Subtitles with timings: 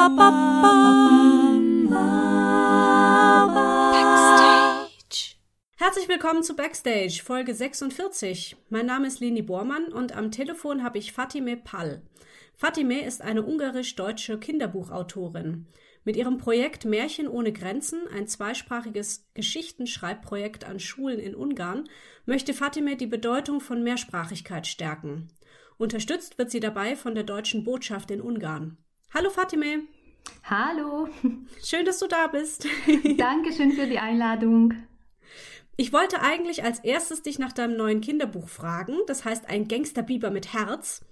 [0.00, 0.16] Backstage.
[5.76, 8.56] Herzlich willkommen zu Backstage, Folge 46.
[8.70, 12.00] Mein Name ist Leni Bormann und am Telefon habe ich Fatime Pall.
[12.54, 15.66] Fatime ist eine ungarisch-deutsche Kinderbuchautorin.
[16.04, 21.90] Mit ihrem Projekt Märchen ohne Grenzen, ein zweisprachiges Geschichtenschreibprojekt an Schulen in Ungarn,
[22.24, 25.28] möchte Fatime die Bedeutung von Mehrsprachigkeit stärken.
[25.76, 28.78] Unterstützt wird sie dabei von der deutschen Botschaft in Ungarn.
[29.12, 29.88] Hallo Fatime.
[30.44, 31.08] Hallo.
[31.64, 32.64] Schön, dass du da bist.
[33.18, 34.74] Dankeschön für die Einladung.
[35.76, 38.94] Ich wollte eigentlich als erstes dich nach deinem neuen Kinderbuch fragen.
[39.08, 41.04] Das heißt ein Gangsterbiber mit Herz.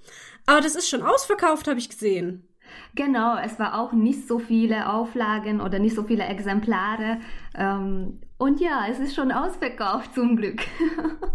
[0.47, 2.47] Aber das ist schon ausverkauft, habe ich gesehen.
[2.95, 7.19] Genau, es war auch nicht so viele Auflagen oder nicht so viele Exemplare.
[7.57, 10.61] Ähm, und ja, es ist schon ausverkauft zum Glück.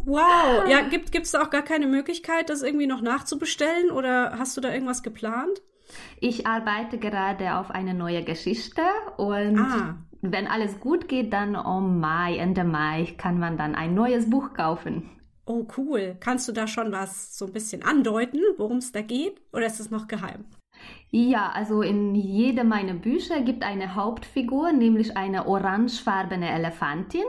[0.05, 4.62] Wow, ja, gibt es auch gar keine Möglichkeit, das irgendwie noch nachzubestellen oder hast du
[4.62, 5.62] da irgendwas geplant?
[6.20, 8.82] Ich arbeite gerade auf eine neue Geschichte
[9.18, 9.96] und ah.
[10.22, 14.54] wenn alles gut geht, dann um Mai, Ende Mai kann man dann ein neues Buch
[14.54, 15.10] kaufen.
[15.46, 16.16] Oh, cool.
[16.20, 19.41] Kannst du da schon was so ein bisschen andeuten, worum es da geht?
[19.52, 20.46] Oder ist es noch geheim?
[21.12, 27.26] Ja, also in jedem meiner Bücher gibt eine Hauptfigur, nämlich eine orangefarbene Elefantin.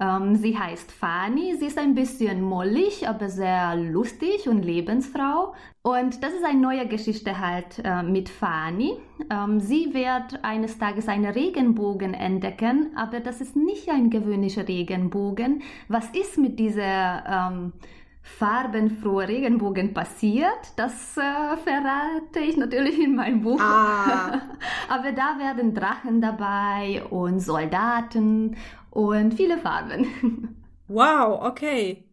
[0.00, 5.54] Ähm, sie heißt Fani, sie ist ein bisschen mollig, aber sehr lustig und Lebensfrau.
[5.82, 8.92] Und das ist eine neue Geschichte halt äh, mit Fani.
[9.30, 15.62] Ähm, sie wird eines Tages einen Regenbogen entdecken, aber das ist nicht ein gewöhnlicher Regenbogen.
[15.88, 17.72] Was ist mit dieser ähm,
[18.38, 20.72] farbenfrohe Regenbogen passiert.
[20.76, 23.60] Das äh, verrate ich natürlich in meinem Buch.
[23.60, 24.42] Ah.
[24.88, 28.56] Aber da werden Drachen dabei und Soldaten
[28.90, 30.52] und viele Farben.
[30.88, 32.04] Wow, okay.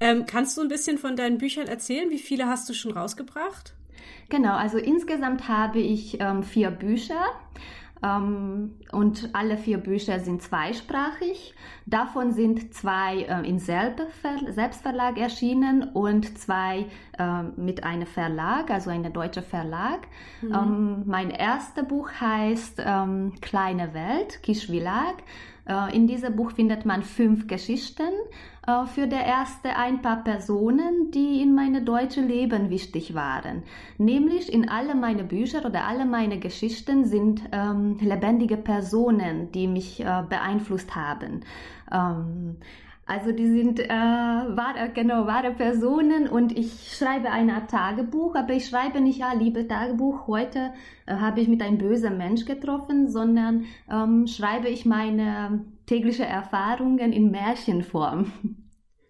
[0.00, 2.10] Ähm, kannst du ein bisschen von deinen Büchern erzählen?
[2.10, 3.72] Wie viele hast du schon rausgebracht?
[4.28, 7.24] Genau, also insgesamt habe ich ähm, vier Bücher.
[8.02, 11.54] Ähm, und alle vier Bücher sind zweisprachig.
[11.86, 16.86] Davon sind zwei äh, in Selbstverlag erschienen und zwei
[17.18, 20.06] äh, mit einem Verlag, also einem deutschen Verlag.
[20.42, 20.54] Mhm.
[20.54, 25.14] Ähm, mein erstes Buch heißt ähm, Kleine Welt, Kischwilag.
[25.68, 28.12] Äh, in diesem Buch findet man fünf Geschichten
[28.86, 33.62] für der erste ein paar Personen, die in meinem deutschen Leben wichtig waren.
[33.96, 40.00] Nämlich in alle meine Bücher oder alle meine Geschichten sind ähm, lebendige Personen, die mich
[40.00, 41.40] äh, beeinflusst haben.
[41.90, 42.56] Ähm,
[43.08, 48.52] also die sind äh, wahre, genau, wahre Personen und ich schreibe eine Art Tagebuch, aber
[48.52, 50.72] ich schreibe nicht, ja, liebe Tagebuch, heute
[51.06, 57.12] äh, habe ich mit einem bösen Mensch getroffen, sondern ähm, schreibe ich meine tägliche Erfahrungen
[57.12, 58.32] in Märchenform.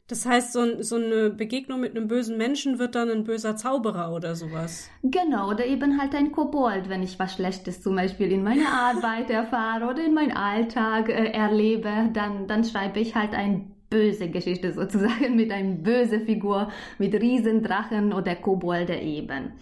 [0.07, 4.15] Das heißt, so, so, eine Begegnung mit einem bösen Menschen wird dann ein böser Zauberer
[4.15, 4.89] oder sowas.
[5.03, 9.29] Genau, oder eben halt ein Kobold, wenn ich was Schlechtes zum Beispiel in meiner Arbeit
[9.29, 14.73] erfahre oder in meinem Alltag äh, erlebe, dann, dann schreibe ich halt ein böse Geschichte
[14.73, 19.53] sozusagen mit einer böse Figur, mit Riesendrachen oder Kobolde eben.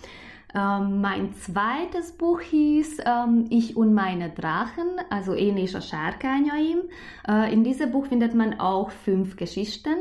[0.57, 6.89] Ähm, mein zweites Buch hieß ähm, Ich und meine Drachen, also Enisha Sárkányaim.
[7.29, 9.97] Äh, in diesem Buch findet man auch fünf Geschichten.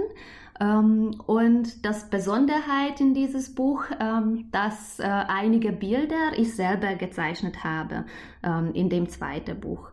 [0.62, 7.66] Ähm, und das Besonderheit in dieses Buch, ähm, dass äh, einige Bilder ich selber gezeichnet
[7.66, 8.06] habe
[8.42, 9.92] ähm, in dem zweiten Buch.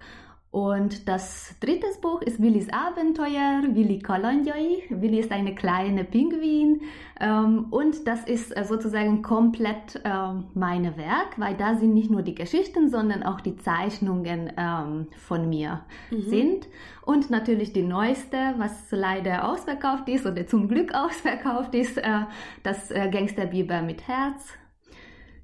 [0.53, 4.83] Und das dritte Buch ist Willis Abenteuer, Willi Kolonjoi.
[4.91, 6.83] Willi ist eine kleine Pinguin
[7.19, 12.21] ähm, und das ist äh, sozusagen komplett ähm, meine Werk, weil da sind nicht nur
[12.21, 16.21] die Geschichten, sondern auch die Zeichnungen ähm, von mir mhm.
[16.21, 16.69] sind.
[17.07, 22.27] Und natürlich die neueste, was leider ausverkauft ist oder zum Glück ausverkauft ist, äh,
[22.63, 24.53] das äh, Gangsterbiber mit Herz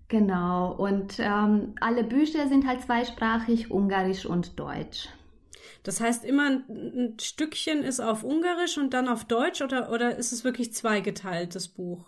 [0.08, 5.08] Genau, und ähm, alle Bücher sind halt zweisprachig, Ungarisch und Deutsch.
[5.82, 10.16] Das heißt, immer ein, ein, Stückchen ist auf Ungarisch und dann auf Deutsch oder, oder
[10.16, 12.06] ist es wirklich zweigeteilt, das Buch?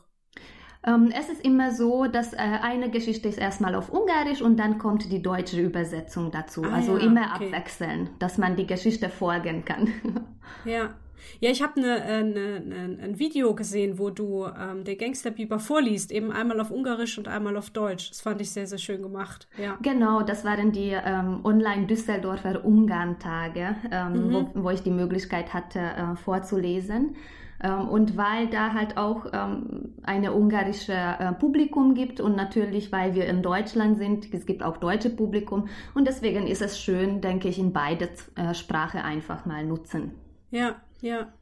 [0.82, 4.78] Ähm, es ist immer so, dass äh, eine Geschichte ist erstmal auf Ungarisch und dann
[4.78, 6.64] kommt die deutsche Übersetzung dazu.
[6.64, 7.46] Ah, also ja, immer okay.
[7.46, 9.92] abwechseln, dass man die Geschichte folgen kann.
[10.64, 10.94] ja.
[11.40, 15.58] Ja, ich habe ne, äh, ne, ne, ein Video gesehen, wo du ähm, der Gangsterbiber
[15.58, 18.10] vorliest, eben einmal auf Ungarisch und einmal auf Deutsch.
[18.10, 19.48] Das fand ich sehr, sehr schön gemacht.
[19.56, 19.78] Ja.
[19.82, 24.32] Genau, das waren die ähm, Online-Düsseldorfer Ungarn-Tage, ähm, mhm.
[24.32, 27.16] wo, wo, ich die Möglichkeit hatte, äh, vorzulesen.
[27.62, 33.14] Ähm, und weil da halt auch ähm, eine ungarische äh, Publikum gibt und natürlich, weil
[33.14, 37.48] wir in Deutschland sind, es gibt auch deutsche Publikum und deswegen ist es schön, denke
[37.48, 40.12] ich, in beide äh, Sprache einfach mal nutzen.
[40.50, 41.32] Ja, ja.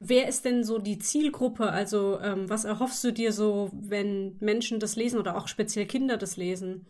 [0.00, 1.70] Wer ist denn so die Zielgruppe?
[1.70, 6.16] Also ähm, was erhoffst du dir so, wenn Menschen das lesen oder auch speziell Kinder
[6.16, 6.86] das lesen?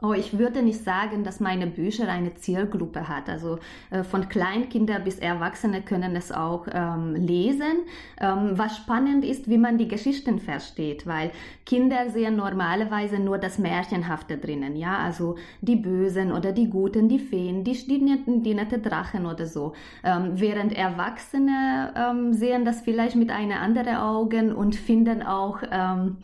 [0.00, 3.28] Oh, ich würde nicht sagen, dass meine Bücher eine Zielgruppe hat.
[3.28, 3.58] Also
[3.90, 7.82] äh, von Kleinkinder bis Erwachsene können es auch ähm, lesen.
[8.20, 11.32] Ähm, was spannend ist, wie man die Geschichten versteht, weil
[11.66, 17.18] Kinder sehen normalerweise nur das Märchenhafte drinnen, ja, also die Bösen oder die Guten, die
[17.18, 19.72] Feen, die, die, die nette Drachen oder so.
[20.04, 26.18] Ähm, während Erwachsene ähm, sehen das vielleicht mit einer anderen Augen und finden auch ähm,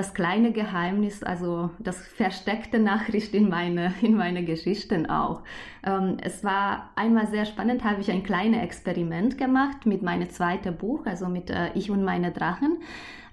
[0.00, 5.42] das kleine Geheimnis, also das versteckte Nachricht in meine, in meine Geschichten auch.
[5.84, 10.74] Ähm, es war einmal sehr spannend, habe ich ein kleines Experiment gemacht mit meinem zweiten
[10.78, 12.78] Buch, also mit äh, Ich und meine Drachen.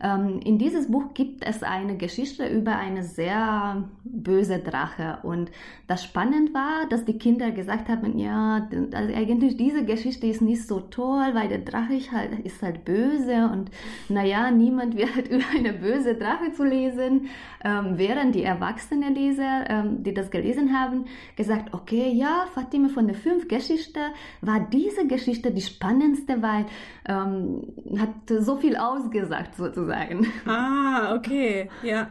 [0.02, 5.20] Ähm, in dieses Buch gibt es eine Geschichte über eine sehr böse Drache.
[5.24, 5.52] Und
[5.88, 10.68] das spannend war, dass die Kinder gesagt haben, ja, also eigentlich diese Geschichte ist nicht
[10.68, 13.72] so toll, weil der Drache ist halt, ist halt böse und
[14.10, 17.30] naja, niemand wird halt über eine böse Drache zu lesen.
[17.64, 21.06] Ähm, während die erwachsenen Leser, ähm, die das gelesen haben,
[21.36, 24.00] gesagt, okay, ja, Fatima von der fünf Geschichte
[24.42, 26.66] war diese Geschichte die spannendste, weil
[27.08, 27.62] ähm,
[27.98, 30.28] hat so viel ausgesagt sozusagen sozusagen.
[30.46, 32.10] Ah, okay, ja.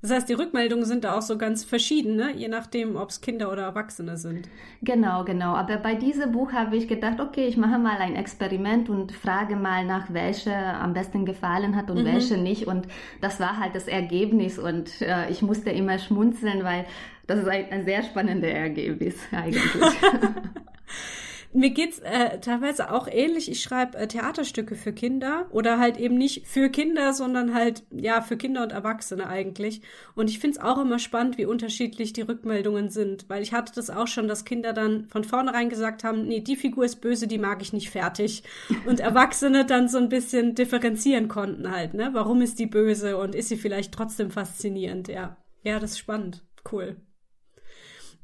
[0.00, 2.32] Das heißt, die Rückmeldungen sind da auch so ganz verschieden, ne?
[2.32, 4.48] je nachdem, ob es Kinder oder Erwachsene sind.
[4.80, 5.54] Genau, genau.
[5.54, 9.56] Aber bei diesem Buch habe ich gedacht, okay, ich mache mal ein Experiment und frage
[9.56, 12.04] mal nach, welche am besten gefallen hat und mhm.
[12.04, 12.68] welche nicht.
[12.68, 12.86] Und
[13.20, 16.84] das war halt das Ergebnis und äh, ich musste immer schmunzeln, weil
[17.26, 19.64] das ist ein, ein sehr spannendes Ergebnis eigentlich.
[21.54, 23.50] Mir geht's äh, teilweise auch ähnlich.
[23.50, 28.20] Ich schreibe äh, Theaterstücke für Kinder oder halt eben nicht für Kinder, sondern halt ja
[28.20, 29.80] für Kinder und Erwachsene eigentlich.
[30.14, 33.88] Und ich find's auch immer spannend, wie unterschiedlich die Rückmeldungen sind, weil ich hatte das
[33.88, 37.38] auch schon, dass Kinder dann von vornherein gesagt haben, nee, die Figur ist böse, die
[37.38, 38.42] mag ich nicht fertig.
[38.84, 42.10] Und Erwachsene dann so ein bisschen differenzieren konnten halt, ne?
[42.12, 45.08] Warum ist die böse und ist sie vielleicht trotzdem faszinierend?
[45.08, 46.96] Ja, ja, das ist spannend, cool.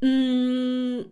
[0.03, 1.07] Mmh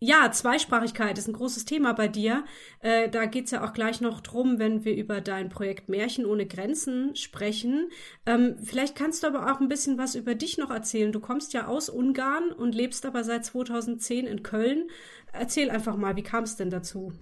[0.00, 2.44] ja, Zweisprachigkeit ist ein großes Thema bei dir.
[2.80, 6.46] Äh, da geht's ja auch gleich noch drum, wenn wir über dein Projekt Märchen ohne
[6.46, 7.88] Grenzen sprechen.
[8.26, 11.12] Ähm, vielleicht kannst du aber auch ein bisschen was über dich noch erzählen.
[11.12, 14.88] Du kommst ja aus Ungarn und lebst aber seit 2010 in Köln.
[15.32, 17.12] Erzähl einfach mal, wie kam es denn dazu?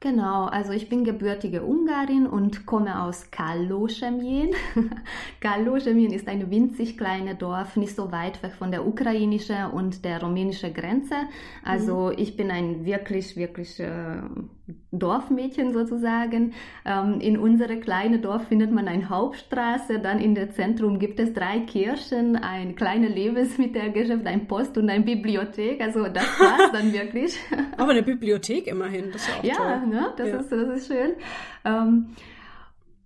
[0.00, 4.50] Genau, also ich bin gebürtige Ungarin und komme aus Kaloschemien.
[5.40, 10.22] Kaloschemien ist ein winzig kleines Dorf, nicht so weit weg von der ukrainischen und der
[10.22, 11.14] rumänischen Grenze.
[11.64, 12.14] Also mhm.
[12.18, 14.20] ich bin ein wirklich, wirklich äh,
[14.90, 16.54] Dorfmädchen sozusagen.
[16.84, 21.32] Ähm, in unserem kleinen Dorf findet man eine Hauptstraße, dann in der Zentrum gibt es
[21.32, 25.80] drei Kirchen, ein kleines Lebensmittelgeschäft, ein Post und eine Bibliothek.
[25.80, 27.38] Also das war's dann wirklich.
[27.76, 29.86] Aber eine Bibliothek immerhin, das ist ja auch ja, toll.
[29.88, 30.12] Ne?
[30.16, 30.36] Das, ja.
[30.38, 31.12] ist, das ist schön.
[31.64, 32.06] Ähm,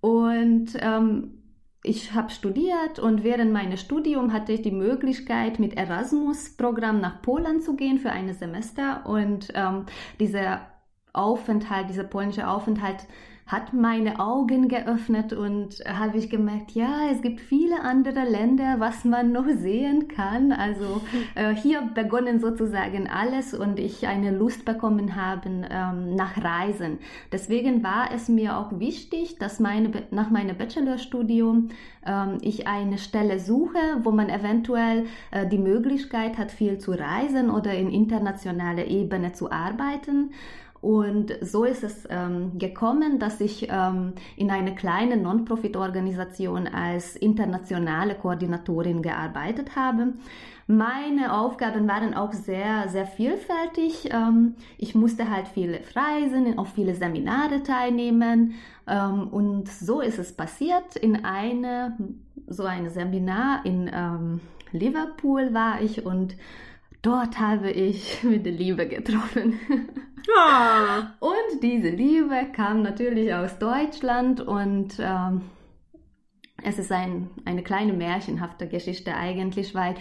[0.01, 1.41] und ähm,
[1.83, 7.61] ich habe studiert und während meines Studiums hatte ich die Möglichkeit, mit Erasmus-Programm nach Polen
[7.61, 9.07] zu gehen für ein Semester.
[9.07, 9.87] Und ähm,
[10.19, 10.70] dieser
[11.13, 13.07] Aufenthalt, dieser polnische Aufenthalt
[13.51, 19.05] hat meine Augen geöffnet und habe ich gemerkt, ja, es gibt viele andere Länder, was
[19.05, 20.53] man noch sehen kann.
[20.53, 21.01] Also
[21.35, 26.99] äh, hier begonnen sozusagen alles und ich eine Lust bekommen habe ähm, nach Reisen.
[27.33, 31.71] Deswegen war es mir auch wichtig, dass meine, nach meinem Bachelorstudium
[32.07, 37.51] ähm, ich eine Stelle suche, wo man eventuell äh, die Möglichkeit hat, viel zu reisen
[37.51, 40.31] oder in internationaler Ebene zu arbeiten.
[40.81, 48.15] Und so ist es ähm, gekommen, dass ich ähm, in einer kleinen Non-Profit-Organisation als internationale
[48.15, 50.15] Koordinatorin gearbeitet habe.
[50.67, 54.09] Meine Aufgaben waren auch sehr, sehr vielfältig.
[54.11, 58.55] Ähm, ich musste halt viele reisen, auf viele Seminare teilnehmen.
[58.87, 60.97] Ähm, und so ist es passiert.
[60.97, 61.99] In eine,
[62.47, 64.41] so ein Seminar in ähm,
[64.73, 66.37] Liverpool war ich und
[67.03, 69.59] dort habe ich mit der Liebe getroffen.
[70.37, 71.15] Ah.
[71.19, 75.43] Und diese Liebe kam natürlich aus Deutschland und ähm,
[76.65, 79.95] es ist ein, eine kleine märchenhafte Geschichte eigentlich, weil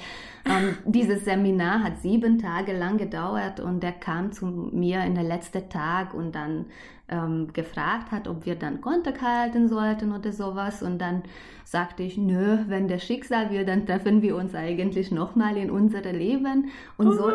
[0.45, 5.23] ähm, dieses Seminar hat sieben Tage lang gedauert und er kam zu mir in der
[5.23, 6.65] letzten Tag und dann
[7.09, 10.83] ähm, gefragt hat, ob wir dann Kontakt halten sollten oder sowas.
[10.83, 11.23] Und dann
[11.63, 16.15] sagte ich, nö, wenn der Schicksal will, dann treffen wir uns eigentlich nochmal in unserem
[16.15, 16.69] Leben.
[16.97, 17.31] Und so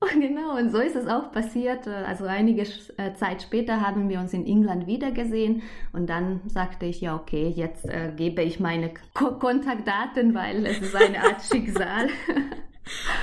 [0.04, 0.06] oh.
[0.18, 1.86] Genau, und so ist es auch passiert.
[1.86, 2.62] Also einige
[2.96, 7.48] äh, Zeit später haben wir uns in England wiedergesehen und dann sagte ich, ja, okay,
[7.48, 12.08] jetzt äh, gebe ich meine Ko Kontaktdaten, weil es ist eine Art Schicksal.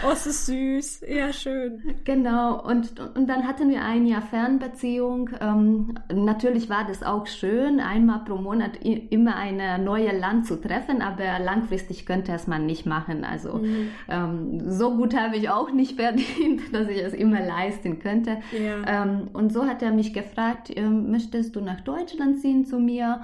[0.05, 1.01] Oh, es ist süß.
[1.07, 1.95] Ja, schön.
[2.03, 2.63] Genau.
[2.63, 5.29] Und, und dann hatten wir ein Jahr Fernbeziehung.
[5.41, 11.01] Ähm, natürlich war das auch schön, einmal pro Monat immer ein neues Land zu treffen,
[11.01, 13.25] aber langfristig könnte es man nicht machen.
[13.25, 13.89] Also mhm.
[14.07, 18.37] ähm, so gut habe ich auch nicht verdient, dass ich es immer leisten könnte.
[18.51, 19.03] Ja.
[19.03, 23.21] Ähm, und so hat er mich gefragt, ähm, möchtest du nach Deutschland ziehen zu mir?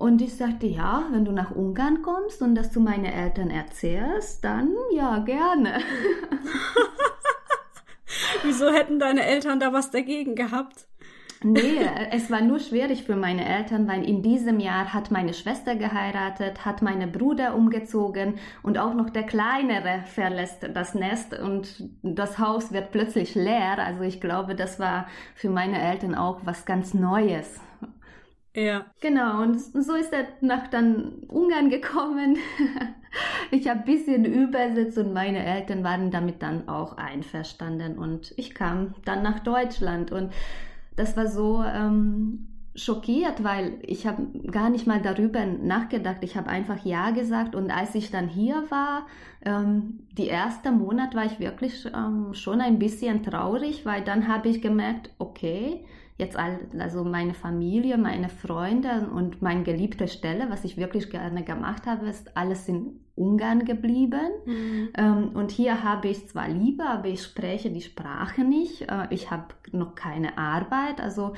[0.00, 4.42] Und ich sagte, ja, wenn du nach Ungarn kommst und das zu meinen Eltern erzählst,
[4.42, 5.74] dann ja, gerne.
[8.42, 10.86] Wieso hätten deine Eltern da was dagegen gehabt?
[11.42, 15.76] Nee, es war nur schwierig für meine Eltern, weil in diesem Jahr hat meine Schwester
[15.76, 22.38] geheiratet, hat meine Bruder umgezogen und auch noch der Kleinere verlässt das Nest und das
[22.38, 23.78] Haus wird plötzlich leer.
[23.78, 27.60] Also ich glaube, das war für meine Eltern auch was ganz Neues.
[28.54, 28.86] Ja.
[29.00, 32.36] Genau, und so ist er nach dann Ungarn gekommen.
[33.50, 38.54] ich habe ein bisschen übersetzt und meine Eltern waren damit dann auch einverstanden und ich
[38.54, 40.32] kam dann nach Deutschland und
[40.96, 46.18] das war so ähm, schockiert, weil ich habe gar nicht mal darüber nachgedacht.
[46.22, 49.06] Ich habe einfach Ja gesagt und als ich dann hier war,
[49.44, 54.48] ähm, die erste Monat war ich wirklich ähm, schon ein bisschen traurig, weil dann habe
[54.48, 55.84] ich gemerkt, okay,
[56.20, 61.86] jetzt also meine Familie, meine Freunde und meine geliebte Stelle, was ich wirklich gerne gemacht
[61.86, 64.30] habe, ist alles in Ungarn geblieben.
[64.46, 64.88] Mhm.
[64.96, 68.82] Ähm, und hier habe ich zwar Liebe, aber ich spreche die Sprache nicht.
[68.82, 71.00] Äh, ich habe noch keine Arbeit.
[71.00, 71.34] Also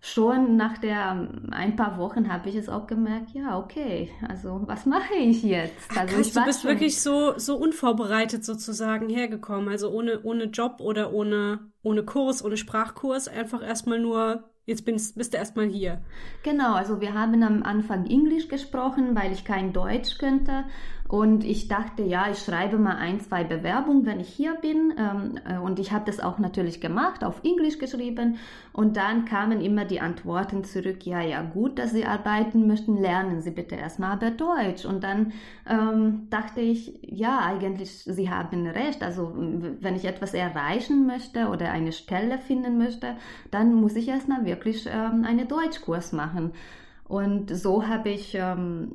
[0.00, 4.86] schon nach der ein paar Wochen habe ich es auch gemerkt, ja, okay, also was
[4.86, 5.90] mache ich jetzt?
[5.96, 10.44] Also Ach, ich du bist schon, wirklich so, so unvorbereitet sozusagen hergekommen, also ohne, ohne
[10.44, 15.66] Job oder ohne, ohne Kurs, ohne Sprachkurs, einfach erstmal nur Jetzt bist, bist du erstmal
[15.66, 16.02] hier.
[16.42, 20.64] Genau, also wir haben am Anfang Englisch gesprochen, weil ich kein Deutsch könnte.
[21.08, 24.92] Und ich dachte, ja, ich schreibe mal ein, zwei Bewerbungen, wenn ich hier bin.
[24.98, 28.36] Ähm, äh, und ich habe das auch natürlich gemacht, auf Englisch geschrieben.
[28.74, 33.40] Und dann kamen immer die Antworten zurück, ja, ja, gut, dass Sie arbeiten möchten, lernen
[33.40, 34.84] Sie bitte erstmal aber Deutsch.
[34.84, 35.32] Und dann
[35.66, 39.02] ähm, dachte ich, ja, eigentlich, Sie haben recht.
[39.02, 43.16] Also wenn ich etwas erreichen möchte oder eine Stelle finden möchte,
[43.50, 46.52] dann muss ich erstmal wirklich ähm, einen Deutschkurs machen.
[47.04, 48.92] Und so habe ich ähm,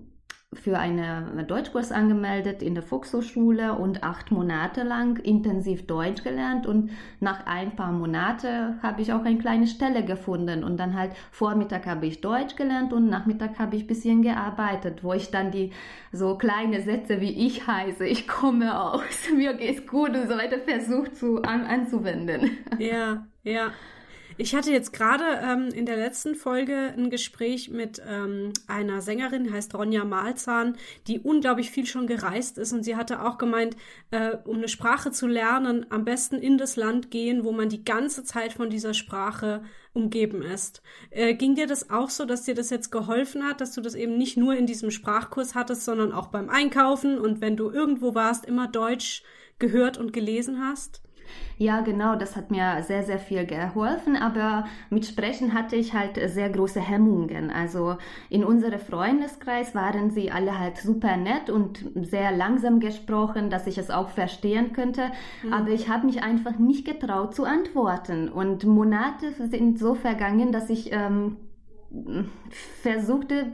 [0.56, 6.92] für einen Deutschkurs angemeldet in der Volkshochschule und acht Monate lang intensiv Deutsch gelernt und
[7.20, 11.86] nach ein paar Monaten habe ich auch eine kleine Stelle gefunden und dann halt Vormittag
[11.86, 15.72] habe ich Deutsch gelernt und Nachmittag habe ich ein bisschen gearbeitet, wo ich dann die
[16.12, 20.60] so kleine Sätze wie ich heiße, ich komme aus, mir geht's gut und so weiter
[20.60, 22.58] versucht zu an, anzuwenden.
[22.80, 23.72] Ja, ja.
[24.38, 29.52] Ich hatte jetzt gerade ähm, in der letzten Folge ein Gespräch mit ähm, einer Sängerin,
[29.52, 33.76] heißt Ronja Malzahn, die unglaublich viel schon gereist ist und sie hatte auch gemeint,
[34.12, 37.86] äh, um eine Sprache zu lernen, am besten in das Land gehen, wo man die
[37.86, 39.64] ganze Zeit von dieser Sprache
[39.94, 40.82] umgeben ist.
[41.12, 43.94] Äh, ging dir das auch so, dass dir das jetzt geholfen hat, dass du das
[43.94, 48.16] eben nicht nur in diesem Sprachkurs hattest, sondern auch beim Einkaufen und wenn du irgendwo
[48.16, 49.24] warst, immer Deutsch
[49.60, 51.04] gehört und gelesen hast?
[51.58, 56.20] Ja, genau, das hat mir sehr, sehr viel geholfen, aber mit Sprechen hatte ich halt
[56.30, 57.52] sehr große Hemmungen.
[57.52, 57.98] Also
[58.30, 63.78] in unserem Freundeskreis waren sie alle halt super nett und sehr langsam gesprochen, dass ich
[63.78, 65.12] es auch verstehen könnte,
[65.44, 65.54] mhm.
[65.54, 70.70] aber ich habe mich einfach nicht getraut zu antworten und Monate sind so vergangen, dass
[70.70, 71.38] ich ähm,
[72.82, 73.52] versuchte,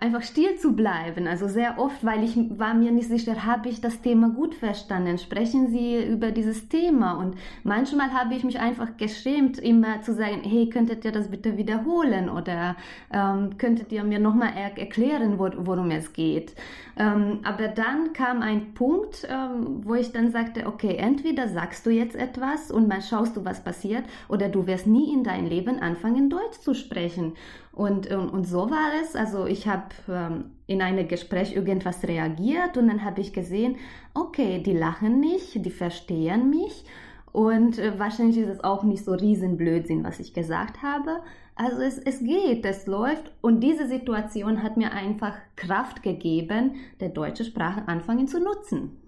[0.00, 1.26] einfach still zu bleiben.
[1.26, 5.18] Also sehr oft, weil ich war mir nicht sicher, habe ich das Thema gut verstanden?
[5.18, 7.12] Sprechen Sie über dieses Thema?
[7.18, 11.56] Und manchmal habe ich mich einfach geschämt, immer zu sagen, hey, könntet ihr das bitte
[11.56, 12.30] wiederholen?
[12.30, 12.76] Oder
[13.12, 16.54] ähm, könntet ihr mir nochmal er erklären, wo, worum es geht?
[16.96, 21.90] Ähm, aber dann kam ein Punkt, ähm, wo ich dann sagte, okay, entweder sagst du
[21.90, 25.78] jetzt etwas und mal schaust du, was passiert, oder du wirst nie in dein Leben
[25.78, 27.34] anfangen, Deutsch zu sprechen.
[27.80, 29.16] Und, und, und so war es.
[29.16, 33.76] Also ich habe ähm, in einem Gespräch irgendwas reagiert und dann habe ich gesehen,
[34.12, 36.84] okay, die lachen nicht, die verstehen mich.
[37.32, 41.22] Und äh, wahrscheinlich ist es auch nicht so Riesenblödsinn, was ich gesagt habe.
[41.54, 43.32] Also es, es geht, es läuft.
[43.40, 49.00] Und diese Situation hat mir einfach Kraft gegeben, der deutsche Sprache anfangen zu nutzen.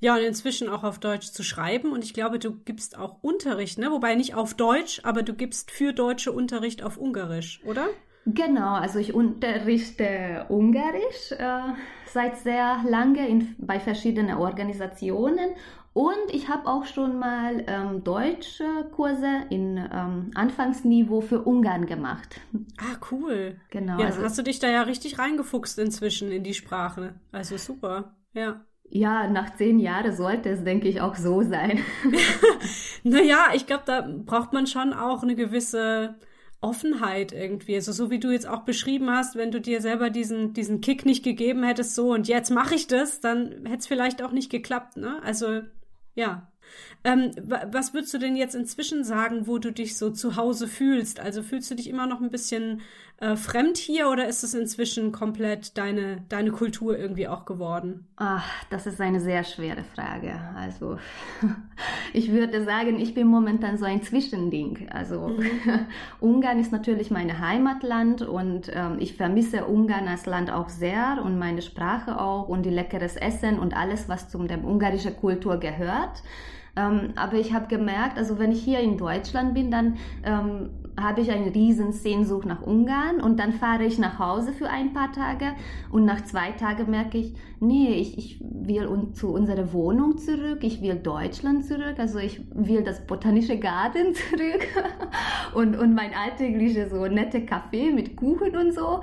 [0.00, 1.92] Ja, und inzwischen auch auf Deutsch zu schreiben.
[1.92, 3.92] Und ich glaube, du gibst auch Unterricht, ne?
[3.92, 7.86] Wobei nicht auf Deutsch, aber du gibst für Deutsche Unterricht auf Ungarisch, oder?
[8.26, 11.60] Genau, also ich unterrichte Ungarisch äh,
[12.06, 15.50] seit sehr lange in, bei verschiedenen Organisationen
[15.92, 22.40] und ich habe auch schon mal ähm, Deutschkurse in ähm, Anfangsniveau für Ungarn gemacht.
[22.78, 23.60] Ah, cool.
[23.70, 24.00] Genau.
[24.00, 27.14] Ja, also hast du dich da ja richtig reingefuchst inzwischen in die Sprache.
[27.32, 28.60] Also super, ja.
[28.90, 31.80] Ja, nach zehn Jahren sollte es, denke ich, auch so sein.
[33.02, 36.16] naja, ich glaube, da braucht man schon auch eine gewisse
[36.66, 37.76] Offenheit irgendwie.
[37.76, 41.06] Also so wie du jetzt auch beschrieben hast, wenn du dir selber diesen, diesen Kick
[41.06, 44.50] nicht gegeben hättest, so und jetzt mache ich das, dann hätte es vielleicht auch nicht
[44.50, 45.22] geklappt, ne?
[45.22, 45.62] Also
[46.14, 46.50] ja.
[47.04, 51.20] Ähm, was würdest du denn jetzt inzwischen sagen, wo du dich so zu Hause fühlst?
[51.20, 52.80] Also fühlst du dich immer noch ein bisschen
[53.18, 58.06] äh, fremd hier oder ist es inzwischen komplett deine, deine Kultur irgendwie auch geworden?
[58.16, 60.38] Ach, das ist eine sehr schwere Frage.
[60.54, 60.98] Also
[62.12, 64.90] ich würde sagen, ich bin momentan so ein Zwischending.
[64.90, 65.46] Also mhm.
[66.20, 71.38] Ungarn ist natürlich mein Heimatland und ähm, ich vermisse Ungarn als Land auch sehr und
[71.38, 76.22] meine Sprache auch und die leckeres Essen und alles, was zum der ungarischen Kultur gehört.
[76.76, 81.20] Ähm, aber ich habe gemerkt, also wenn ich hier in Deutschland bin, dann ähm, habe
[81.20, 85.12] ich eine riesen Sehnsucht nach Ungarn und dann fahre ich nach Hause für ein paar
[85.12, 85.52] Tage
[85.90, 90.58] und nach zwei Tagen merke ich, nee, ich, ich will un zu unserer Wohnung zurück,
[90.62, 94.66] ich will Deutschland zurück, also ich will das botanische Garten zurück
[95.54, 99.00] und, und mein alltägliches so nette Café mit Kuchen und so.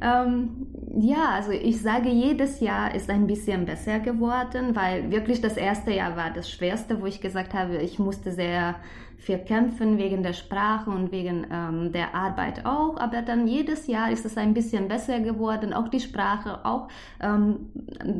[0.00, 5.56] Ähm, ja, also ich sage, jedes Jahr ist ein bisschen besser geworden, weil wirklich das
[5.56, 8.74] erste Jahr war das schwerste, wo ich gesagt habe, ich musste sehr
[9.16, 12.98] viel kämpfen wegen der Sprache und wegen ähm, der Arbeit auch.
[12.98, 16.88] Aber dann jedes Jahr ist es ein bisschen besser geworden, auch die Sprache, auch
[17.20, 17.70] ähm,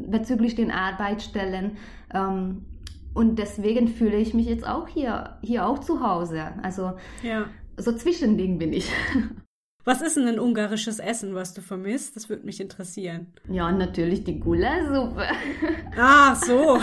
[0.09, 1.77] bezüglich den Arbeitsstellen.
[2.15, 2.65] Ähm,
[3.13, 6.53] und deswegen fühle ich mich jetzt auch hier, hier auch zu Hause.
[6.63, 7.45] Also ja.
[7.77, 8.91] so Zwischending bin ich.
[9.85, 12.15] Was ist denn ein ungarisches Essen, was du vermisst?
[12.15, 13.27] Das würde mich interessieren.
[13.49, 15.27] Ja, natürlich die Gulasuppe.
[15.97, 16.79] Ah, so.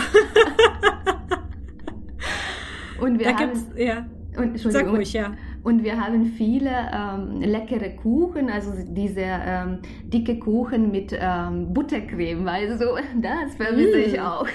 [3.00, 4.06] und wir da haben, gibt's, ja.
[4.36, 5.34] Und, Sag ruhig, ja.
[5.62, 12.46] Und wir haben viele ähm, leckere Kuchen, also diese ähm, dicke Kuchen mit ähm, Buttercreme,
[12.46, 14.00] also das vermisse mm.
[14.00, 14.46] ich auch.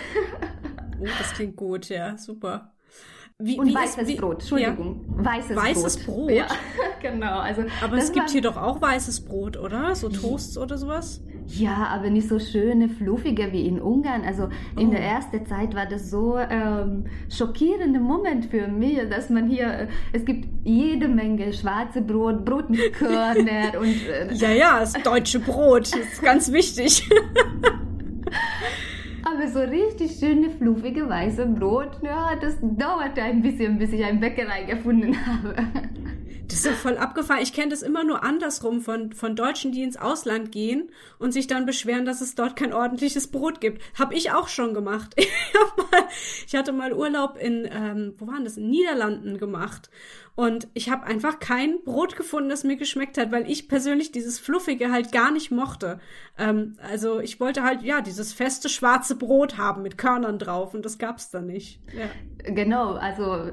[0.99, 2.74] oh, das klingt gut, ja, super.
[3.43, 5.01] Wie, und wie weißes ist, wie, Brot, Entschuldigung.
[5.17, 5.25] Ja.
[5.25, 6.27] Weißes, weißes Brot.
[6.27, 6.31] Brot.
[6.31, 6.47] Ja,
[7.01, 7.39] genau.
[7.39, 9.93] Also, aber es gibt hier doch auch weißes Brot, oder?
[9.93, 11.21] So Toasts oder sowas?
[11.47, 14.23] Ja, aber nicht so schöne, fluffige wie in Ungarn.
[14.23, 14.47] Also
[14.79, 15.03] in der oh.
[15.03, 20.23] ersten Zeit war das so ähm, schockierender Moment für mich, dass man hier, äh, es
[20.23, 24.07] gibt jede Menge schwarze Brot, Brot mit Körner und...
[24.07, 27.07] Äh, ja, ja, das deutsche Brot, das ist ganz wichtig.
[29.25, 34.19] Aber so richtig schöne, fluffige, weiße Brot, ja, das dauerte ein bisschen, bis ich eine
[34.19, 35.55] Bäckerei gefunden habe.
[36.47, 37.41] Das ist ja voll abgefahren.
[37.41, 41.47] Ich kenne das immer nur andersrum von, von Deutschen, die ins Ausland gehen und sich
[41.47, 43.81] dann beschweren, dass es dort kein ordentliches Brot gibt.
[43.97, 45.15] Hab ich auch schon gemacht.
[45.67, 46.07] Ich, mal,
[46.47, 49.89] ich hatte mal Urlaub in, ähm, wo waren das, in Niederlanden gemacht.
[50.35, 54.37] Und ich habe einfach kein Brot gefunden, das mir geschmeckt hat, weil ich persönlich dieses
[54.37, 55.99] Fluffige halt gar nicht mochte.
[56.37, 60.85] Ähm, also ich wollte halt, ja, dieses feste schwarze Brot haben mit Körnern drauf und
[60.85, 61.79] das gab's da nicht.
[61.93, 62.09] Ja.
[62.51, 63.51] Genau, also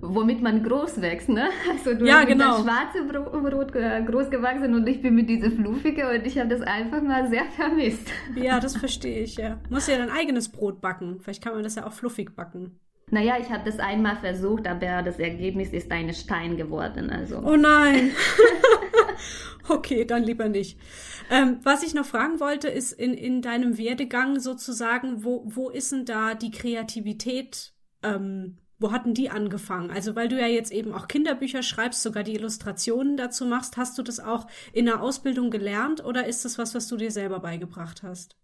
[0.00, 1.48] womit man groß wächst, ne?
[1.70, 2.58] Also du ja, bist genau.
[2.58, 6.60] mit schwarze Brot groß gewachsen und ich bin mit dieser fluffige und ich habe das
[6.60, 8.08] einfach mal sehr vermisst.
[8.36, 9.58] Ja, das verstehe ich, ja.
[9.70, 11.18] Muss ja dein eigenes Brot backen.
[11.20, 12.78] Vielleicht kann man das ja auch fluffig backen.
[13.10, 17.10] Naja, ich habe das einmal versucht, aber das Ergebnis ist ein Stein geworden.
[17.10, 17.38] Also.
[17.38, 18.10] Oh nein.
[19.68, 20.78] okay, dann lieber nicht.
[21.30, 25.92] Ähm, was ich noch fragen wollte, ist in, in deinem Werdegang sozusagen, wo, wo ist
[25.92, 29.90] denn da die Kreativität ähm, wo hatten die angefangen?
[29.90, 33.96] Also, weil du ja jetzt eben auch Kinderbücher schreibst, sogar die Illustrationen dazu machst, hast
[33.96, 37.40] du das auch in der Ausbildung gelernt oder ist das was, was du dir selber
[37.40, 38.36] beigebracht hast?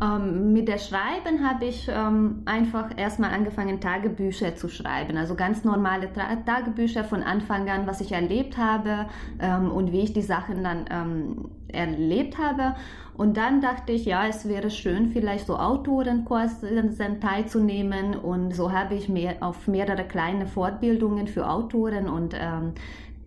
[0.00, 5.16] Ähm, mit der Schreiben habe ich ähm, einfach erstmal angefangen, Tagebücher zu schreiben.
[5.16, 9.06] Also ganz normale Tra Tagebücher von Anfang an, was ich erlebt habe
[9.40, 12.74] ähm, und wie ich die Sachen dann ähm, erlebt habe.
[13.16, 18.16] Und dann dachte ich, ja, es wäre schön, vielleicht so Autorenkursen teilzunehmen.
[18.16, 22.72] Und so habe ich mehr, auf mehrere kleine Fortbildungen für Autoren und ähm,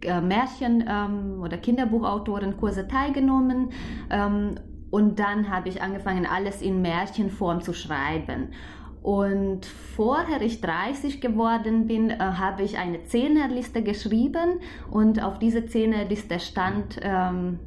[0.01, 3.69] äh, Märchen- ähm, oder Kinderbuchautorenkurse teilgenommen.
[4.91, 8.49] Und dann habe ich angefangen, alles in Märchenform zu schreiben.
[9.02, 14.60] Und vorher ich 30 geworden bin, äh, habe ich eine Zehnerliste geschrieben
[14.91, 17.60] und auf diese Zehnerliste stand ähm,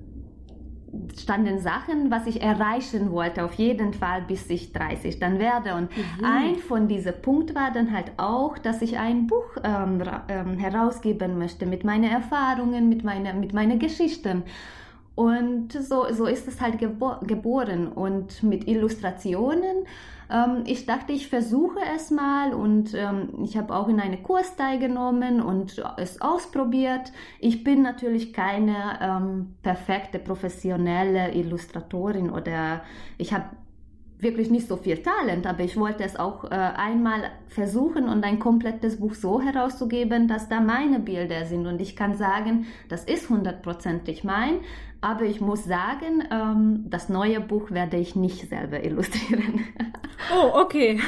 [1.19, 5.75] standen Sachen, was ich erreichen wollte, auf jeden Fall, bis ich 30 dann werde.
[5.75, 6.25] Und mhm.
[6.25, 11.39] ein von diesen Punkten war dann halt auch, dass ich ein Buch ähm, ähm, herausgeben
[11.39, 14.43] möchte mit meinen Erfahrungen, mit, meine, mit meinen Geschichten.
[15.15, 19.85] Und so, so ist es halt gebo geboren und mit Illustrationen.
[20.31, 24.57] Ähm, ich dachte, ich versuche es mal und ähm, ich habe auch in einen Kurs
[24.57, 27.13] teilgenommen und es ausprobiert.
[27.41, 32.83] Ich bin natürlich keine ähm, perfekte professionelle Illustratorin oder
[33.19, 33.45] ich habe
[34.19, 38.39] wirklich nicht so viel Talent, aber ich wollte es auch äh, einmal versuchen und ein
[38.39, 43.29] komplettes Buch so herauszugeben, dass da meine Bilder sind und ich kann sagen, das ist
[43.29, 44.61] hundertprozentig mein,
[45.03, 49.61] aber ich muss sagen, ähm, das neue Buch werde ich nicht selber illustrieren.
[50.33, 51.01] Oh, okay.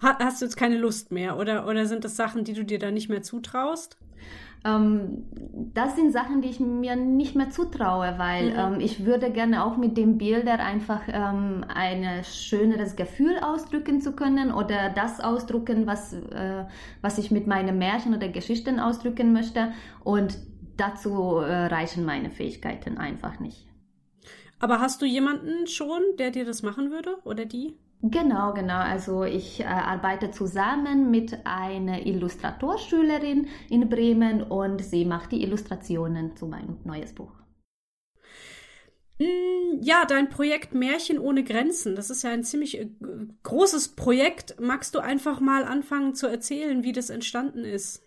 [0.00, 2.90] Hast du jetzt keine Lust mehr oder, oder sind das Sachen, die du dir da
[2.90, 3.96] nicht mehr zutraust?
[4.64, 5.24] Ähm,
[5.72, 8.74] das sind Sachen, die ich mir nicht mehr zutraue, weil mhm.
[8.74, 14.12] ähm, ich würde gerne auch mit dem Bilder einfach ähm, ein schöneres Gefühl ausdrücken zu
[14.12, 16.64] können oder das ausdrücken, was, äh,
[17.00, 19.72] was ich mit meinen Märchen oder Geschichten ausdrücken möchte.
[20.04, 20.38] Und
[20.76, 23.68] dazu äh, reichen meine Fähigkeiten einfach nicht.
[24.58, 27.76] Aber hast du jemanden schon, der dir das machen würde oder die?
[28.02, 28.78] Genau, genau.
[28.78, 36.36] Also ich äh, arbeite zusammen mit einer Illustratorschülerin in Bremen und sie macht die Illustrationen
[36.36, 37.32] zu meinem neues Buch.
[39.20, 42.88] Mm, ja, dein Projekt Märchen ohne Grenzen, das ist ja ein ziemlich äh,
[43.44, 44.60] großes Projekt.
[44.60, 48.02] Magst du einfach mal anfangen zu erzählen, wie das entstanden ist?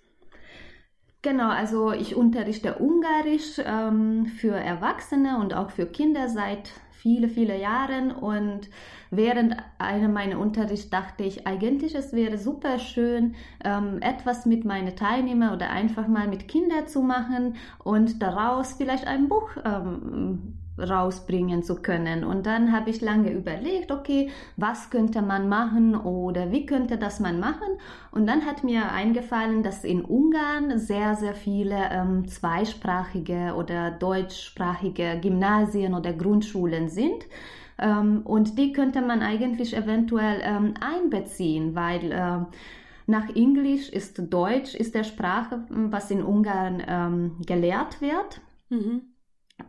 [1.26, 7.60] Genau, also ich unterrichte Ungarisch ähm, für Erwachsene und auch für Kinder seit viele, viele
[7.60, 8.12] Jahren.
[8.12, 8.70] Und
[9.18, 14.96] während einem meiner Unterricht dachte ich eigentlich, es wäre super schön, ähm, etwas mit meinen
[14.96, 21.64] Teilnehmern oder einfach mal mit Kindern zu machen und daraus vielleicht ein Buch ähm, rausbringen
[21.64, 22.24] zu können.
[22.24, 27.20] Und dann habe ich lange überlegt, okay, was könnte man machen oder wie könnte das
[27.20, 27.68] man machen?
[28.12, 35.20] Und dann hat mir eingefallen, dass in Ungarn sehr, sehr viele ähm, zweisprachige oder deutschsprachige
[35.22, 37.26] Gymnasien oder Grundschulen sind.
[37.78, 42.46] Ähm, und die könnte man eigentlich eventuell ähm, einbeziehen, weil äh,
[43.08, 48.42] nach Englisch ist Deutsch ist der Sprache, was in Ungarn ähm, gelehrt wird.
[48.70, 49.15] Mhm.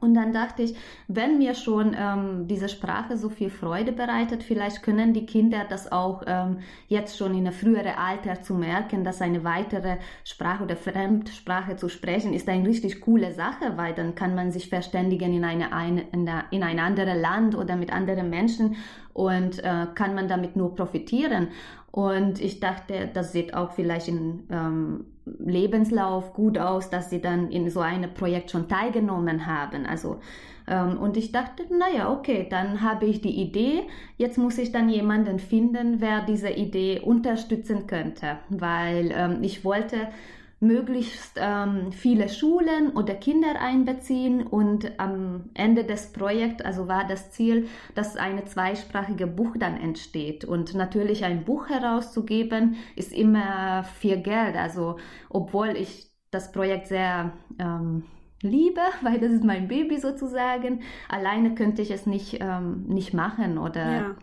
[0.01, 0.75] Und dann dachte ich,
[1.07, 5.90] wenn mir schon ähm, diese Sprache so viel Freude bereitet, vielleicht können die Kinder das
[5.92, 10.77] auch ähm, jetzt schon in einem früheren Alter zu merken, dass eine weitere Sprache oder
[10.77, 15.44] Fremdsprache zu sprechen ist eine richtig coole Sache, weil dann kann man sich verständigen in,
[15.44, 16.05] eine, eine,
[16.51, 18.77] in ein anderes Land oder mit anderen Menschen
[19.12, 21.49] und äh, kann man damit nur profitieren.
[21.97, 27.51] Und ich dachte, das sieht auch vielleicht im ähm, Lebenslauf gut aus, dass sie dann
[27.51, 29.87] in so einem Projekt schon teilgenommen haben.
[29.87, 30.21] Also
[30.69, 33.85] ähm, und ich dachte, naja, okay, dann habe ich die Idee.
[34.19, 40.09] Jetzt muss ich dann jemanden finden, wer diese Idee unterstützen könnte, weil ähm, ich wollte
[40.59, 47.31] möglichst ähm, viele Schulen oder Kinder einbeziehen und am Ende des Projekts, also war das
[47.31, 54.23] Ziel, dass eine zweisprachige Buch dann entsteht und natürlich ein Buch herauszugeben ist immer viel
[54.23, 54.97] Geld, also
[55.29, 58.05] obwohl ich das Projekt sehr ähm,
[58.40, 60.81] liebe, weil das ist mein Baby sozusagen.
[61.09, 64.16] Alleine könnte ich es nicht, ähm, nicht machen oder ja.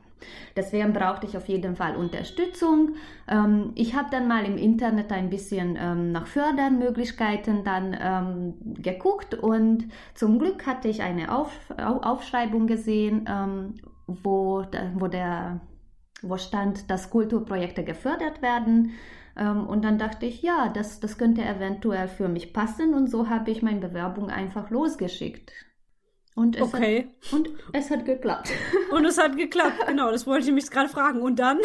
[0.55, 2.95] Deswegen brauchte ich auf jeden Fall Unterstützung.
[3.27, 9.35] Ähm, ich habe dann mal im Internet ein bisschen ähm, nach Fördermöglichkeiten dann ähm, geguckt
[9.35, 13.75] und zum Glück hatte ich eine Auf Aufschreibung gesehen, ähm,
[14.07, 14.63] wo,
[14.95, 15.61] wo, der,
[16.21, 18.91] wo stand, dass Kulturprojekte gefördert werden.
[19.35, 23.29] Ähm, und dann dachte ich, ja, das, das könnte eventuell für mich passen und so
[23.29, 25.51] habe ich meine Bewerbung einfach losgeschickt.
[26.35, 27.09] Und es, okay.
[27.21, 28.49] hat, und es hat geklappt.
[28.91, 30.11] Und es hat geklappt, genau.
[30.11, 31.21] Das wollte ich mich gerade fragen.
[31.21, 31.59] Und dann?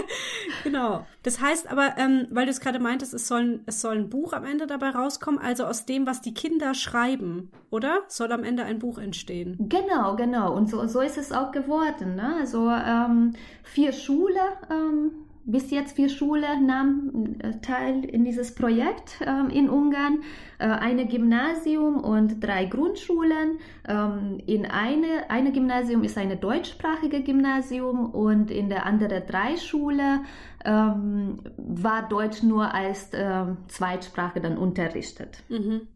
[0.64, 1.06] genau.
[1.22, 4.34] Das heißt aber, ähm, weil du es gerade meintest, es soll, es soll ein Buch
[4.34, 8.02] am Ende dabei rauskommen, also aus dem, was die Kinder schreiben, oder?
[8.08, 9.56] Soll am Ende ein Buch entstehen.
[9.68, 10.54] Genau, genau.
[10.54, 12.16] Und so, so ist es auch geworden.
[12.16, 12.36] Ne?
[12.38, 15.12] Also ähm, vier Schule ähm,
[15.44, 20.22] bis jetzt vier Schulen nahmen äh, teil in dieses Projekt ähm, in Ungarn.
[20.58, 23.58] Äh, eine Gymnasium und drei Grundschulen.
[23.86, 30.20] Ähm, in eine, eine Gymnasium ist eine deutschsprachige Gymnasium und in der anderen drei Schule
[30.64, 35.42] ähm, war Deutsch nur als äh, Zweitsprache dann unterrichtet.
[35.48, 35.88] Mhm.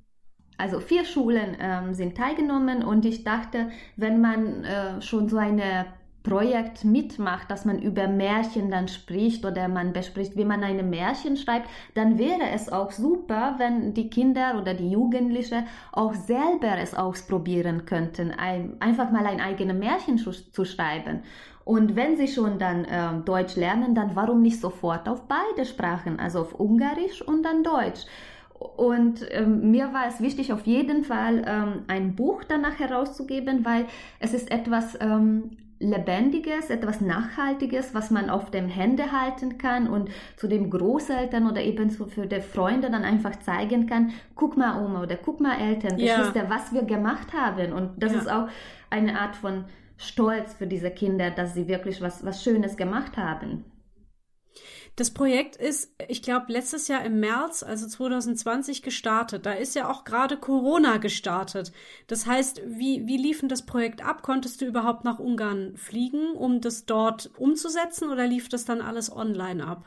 [0.59, 5.87] Also vier Schulen ähm, sind teilgenommen und ich dachte, wenn man äh, schon so eine
[6.27, 11.37] Projekt mitmacht, dass man über Märchen dann spricht oder man bespricht, wie man eine Märchen
[11.37, 16.95] schreibt, dann wäre es auch super, wenn die Kinder oder die Jugendlichen auch selber es
[16.95, 21.23] ausprobieren könnten, ein, einfach mal ein eigenes Märchen zu, zu schreiben.
[21.65, 26.19] Und wenn sie schon dann äh, Deutsch lernen, dann warum nicht sofort auf beide Sprachen,
[26.19, 28.05] also auf Ungarisch und dann Deutsch.
[28.59, 33.87] Und ähm, mir war es wichtig, auf jeden Fall ähm, ein Buch danach herauszugeben, weil
[34.19, 40.11] es ist etwas ähm, Lebendiges, etwas Nachhaltiges, was man auf dem Hände halten kann und
[40.37, 45.03] zu dem Großeltern oder eben für die Freunde dann einfach zeigen kann, guck mal Oma
[45.03, 46.17] oder guck mal Eltern, ja.
[46.17, 47.73] Geschwister, was wir gemacht haben.
[47.73, 48.19] Und das ja.
[48.19, 48.49] ist auch
[48.89, 49.65] eine Art von
[49.99, 53.65] stolz für diese Kinder, dass sie wirklich was, was Schönes gemacht haben.
[54.96, 59.44] Das Projekt ist, ich glaube, letztes Jahr im März, also 2020, gestartet.
[59.44, 61.70] Da ist ja auch gerade Corona gestartet.
[62.06, 64.22] Das heißt, wie, wie lief denn das Projekt ab?
[64.22, 69.14] Konntest du überhaupt nach Ungarn fliegen, um das dort umzusetzen oder lief das dann alles
[69.14, 69.85] online ab?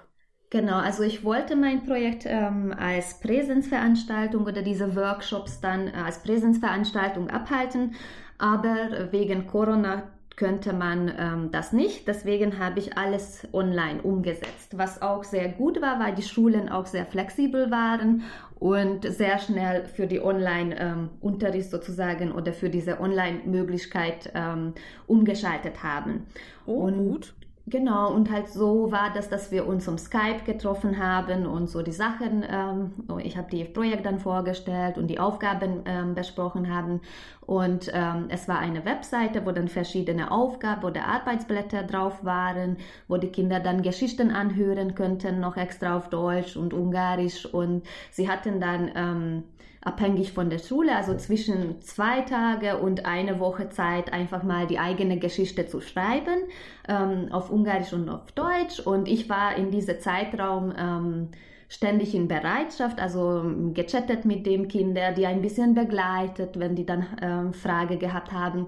[0.51, 6.21] Genau, also ich wollte mein Projekt ähm, als Präsenzveranstaltung oder diese Workshops dann äh, als
[6.21, 7.95] Präsenzveranstaltung abhalten,
[8.37, 10.03] aber wegen Corona
[10.39, 12.07] könnte man ähm, das nicht.
[12.07, 16.85] Deswegen habe ich alles online umgesetzt, was auch sehr gut war, weil die Schulen auch
[16.85, 18.23] sehr flexibel waren
[18.57, 24.73] und sehr schnell für die Online-Unterricht ähm, sozusagen oder für diese Online-Möglichkeit ähm,
[25.07, 26.25] umgeschaltet haben.
[26.65, 27.33] Oh, und gut.
[27.69, 31.83] Genau, und halt so war das, dass wir uns um Skype getroffen haben und so
[31.83, 37.01] die Sachen, ähm, ich habe die Projekt dann vorgestellt und die Aufgaben ähm, besprochen haben.
[37.41, 42.77] Und ähm, es war eine Webseite, wo dann verschiedene Aufgaben oder Arbeitsblätter drauf waren,
[43.07, 47.45] wo die Kinder dann Geschichten anhören könnten, noch extra auf Deutsch und Ungarisch.
[47.45, 49.43] Und sie hatten dann ähm,
[49.81, 54.79] abhängig von der Schule, also zwischen zwei Tage und eine Woche Zeit, einfach mal die
[54.79, 56.39] eigene Geschichte zu schreiben,
[56.87, 58.79] ähm, auf Ungarisch und auf Deutsch.
[58.79, 61.27] Und ich war in diesem Zeitraum ähm,
[61.69, 67.05] ständig in Bereitschaft, also gechattet mit dem Kinder, die ein bisschen begleitet, wenn die dann
[67.21, 68.67] ähm, Frage gehabt haben.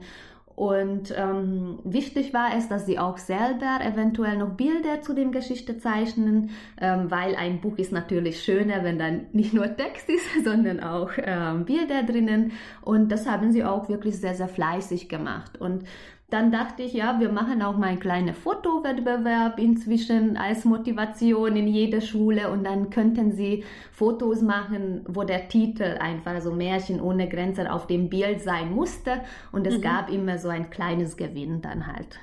[0.56, 5.78] Und ähm, wichtig war es, dass sie auch selber eventuell noch Bilder zu dem Geschichte
[5.78, 10.82] zeichnen, ähm, weil ein Buch ist natürlich schöner, wenn dann nicht nur Text ist, sondern
[10.82, 12.52] auch ähm, Bilder drinnen.
[12.82, 15.60] Und das haben sie auch wirklich sehr, sehr fleißig gemacht.
[15.60, 15.84] Und
[16.32, 21.68] dann dachte ich, ja, wir machen auch mal einen kleinen Fotowettbewerb inzwischen als Motivation in
[21.68, 27.28] jeder Schule und dann könnten sie Fotos machen, wo der Titel einfach so Märchen ohne
[27.28, 29.82] Grenzen auf dem Bild sein musste und es mhm.
[29.82, 32.18] gab immer so ein kleines Gewinn dann halt.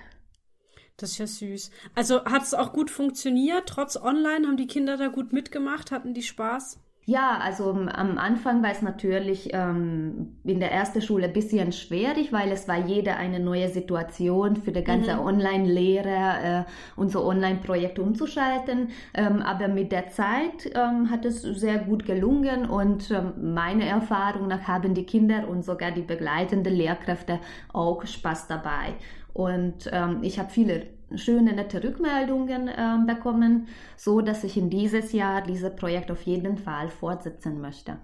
[0.97, 1.71] Das ist ja süß.
[1.95, 4.47] Also hat es auch gut funktioniert, trotz Online?
[4.47, 5.93] Haben die Kinder da gut mitgemacht?
[5.93, 6.81] Hatten die Spaß?
[7.09, 12.35] Ja, also am Anfang war es natürlich ähm, in der ersten Schule ein bisschen schwierig,
[12.35, 15.21] weil es war jeder eine neue Situation für die ganze mhm.
[15.21, 18.91] Online-Lehre, äh, unser Online-Projekt umzuschalten.
[19.15, 24.49] Ähm, aber mit der Zeit ähm, hat es sehr gut gelungen und ähm, meiner Erfahrung
[24.49, 27.41] nach haben die Kinder und sogar die begleitenden Lehrkräfte
[27.73, 28.93] auch Spaß dabei.
[29.33, 35.13] Und ähm, ich habe viele schöne, nette Rückmeldungen äh, bekommen, so dass ich in dieses
[35.13, 37.99] Jahr dieses Projekt auf jeden Fall fortsetzen möchte.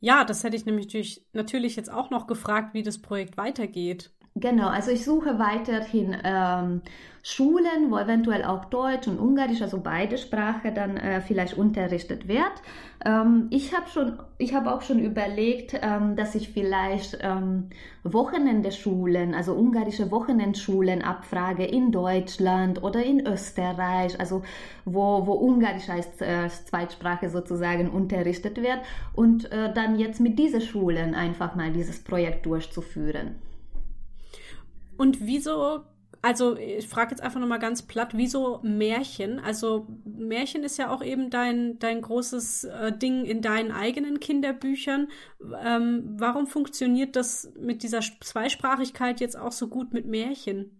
[0.00, 4.10] Ja, das hätte ich nämlich natürlich jetzt auch noch gefragt, wie das Projekt weitergeht.
[4.36, 6.82] Genau, also ich suche weiterhin ähm,
[7.22, 12.52] Schulen, wo eventuell auch Deutsch und Ungarisch, also beide Sprache dann äh, vielleicht unterrichtet wird.
[13.04, 17.70] Ähm, ich habe schon, ich habe auch schon überlegt, ähm, dass ich vielleicht ähm,
[18.04, 24.42] Wochenende-Schulen, also ungarische Wochenendschulen abfrage in Deutschland oder in Österreich, also
[24.84, 28.78] wo, wo Ungarisch als äh, Zweitsprache sozusagen unterrichtet wird
[29.12, 33.49] und äh, dann jetzt mit diesen Schulen einfach mal dieses Projekt durchzuführen.
[35.00, 35.86] Und wieso,
[36.20, 39.38] also ich frage jetzt einfach nochmal ganz platt, wieso Märchen?
[39.38, 45.08] Also Märchen ist ja auch eben dein, dein großes äh, Ding in deinen eigenen Kinderbüchern.
[45.64, 50.79] Ähm, warum funktioniert das mit dieser Zweisprachigkeit jetzt auch so gut mit Märchen?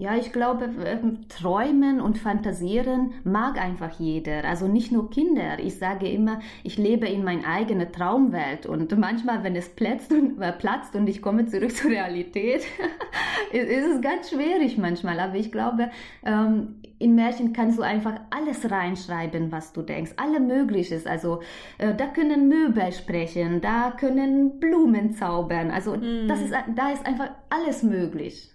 [0.00, 4.44] Ja, ich glaube, ähm, träumen und fantasieren mag einfach jeder.
[4.44, 5.58] Also nicht nur Kinder.
[5.58, 8.64] Ich sage immer, ich lebe in meiner eigenen Traumwelt.
[8.64, 12.62] Und manchmal, wenn es platzt und, äh, platzt und ich komme zurück zur Realität,
[13.52, 15.18] ist es ganz schwierig manchmal.
[15.18, 15.90] Aber ich glaube,
[16.24, 20.12] ähm, in Märchen kannst du einfach alles reinschreiben, was du denkst.
[20.16, 21.08] Alle Mögliches.
[21.08, 21.40] Also
[21.78, 25.72] äh, da können Möbel sprechen, da können Blumen zaubern.
[25.72, 26.28] Also mm.
[26.28, 28.54] das ist, da ist einfach alles möglich.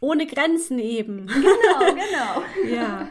[0.00, 1.26] Ohne Grenzen eben.
[1.28, 2.74] Genau, genau.
[2.74, 3.08] ja.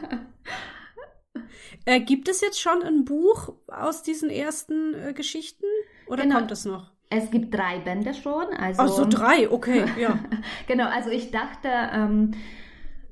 [1.84, 5.64] Äh, gibt es jetzt schon ein Buch aus diesen ersten äh, Geschichten
[6.06, 6.36] oder genau.
[6.36, 6.90] kommt es noch?
[7.08, 8.46] Es gibt drei Bände schon.
[8.56, 10.18] Also, Ach so, drei, okay, ja.
[10.68, 12.32] genau, also ich dachte, ähm,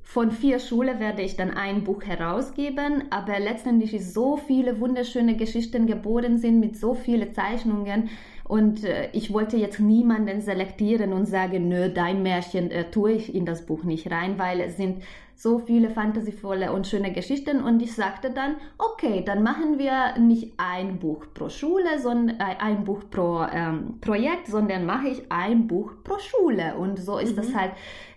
[0.02, 5.86] von vier Schulen werde ich dann ein Buch herausgeben, aber letztendlich so viele wunderschöne Geschichten
[5.86, 8.08] geboren sind mit so vielen Zeichnungen,
[8.48, 13.34] und äh, ich wollte jetzt niemanden selektieren und sagen, nö, dein Märchen äh, tue ich
[13.34, 15.02] in das Buch nicht rein, weil es sind
[15.38, 17.62] so viele fantasievolle und schöne Geschichten.
[17.62, 22.56] Und ich sagte dann, okay, dann machen wir nicht ein Buch pro Schule, sondern äh,
[22.58, 26.74] ein Buch pro ähm, Projekt, sondern mache ich ein Buch pro Schule.
[26.76, 27.36] Und so ist mhm.
[27.36, 27.72] das halt.